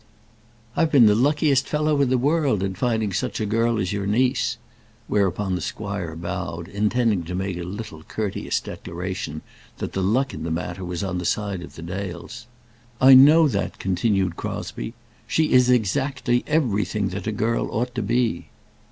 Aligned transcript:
"I've 0.75 0.91
been 0.91 1.05
the 1.05 1.13
luckiest 1.13 1.67
fellow 1.67 2.01
in 2.01 2.09
the 2.09 2.17
world 2.17 2.63
in 2.63 2.73
finding 2.73 3.13
such 3.13 3.39
a 3.39 3.45
girl 3.45 3.77
as 3.77 3.93
your 3.93 4.07
niece" 4.07 4.57
Whereupon 5.07 5.53
the 5.53 5.61
squire 5.61 6.15
bowed, 6.15 6.67
intending 6.67 7.23
to 7.25 7.35
make 7.35 7.55
a 7.59 7.61
little 7.61 8.01
courteous 8.01 8.59
declaration 8.61 9.43
that 9.77 9.93
the 9.93 10.01
luck 10.01 10.33
in 10.33 10.41
the 10.41 10.49
matter 10.49 10.83
was 10.83 11.03
on 11.03 11.19
the 11.19 11.25
side 11.25 11.61
of 11.61 11.75
the 11.75 11.83
Dales. 11.83 12.47
"I 12.99 13.13
know 13.13 13.47
that," 13.49 13.77
continued 13.77 14.35
Crosbie. 14.37 14.95
"She 15.27 15.51
is 15.51 15.69
exactly 15.69 16.43
everything 16.47 17.09
that 17.09 17.27
a 17.27 17.31
girl 17.31 17.67
ought 17.69 17.93
to 17.93 18.01
be." 18.01 18.47